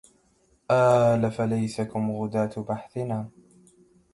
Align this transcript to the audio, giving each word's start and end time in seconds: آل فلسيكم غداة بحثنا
آل 0.71 1.29
فلسيكم 1.31 2.11
غداة 2.11 2.49
بحثنا 2.57 3.29